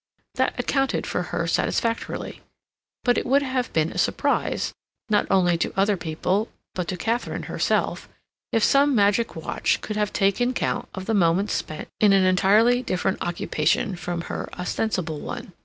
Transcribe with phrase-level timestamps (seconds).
[0.33, 2.41] That accounted for her satisfactorily.
[3.03, 4.73] But it would have been a surprise,
[5.09, 8.09] not only to other people but to Katharine herself,
[8.51, 12.81] if some magic watch could have taken count of the moments spent in an entirely
[12.81, 15.53] different occupation from her ostensible one.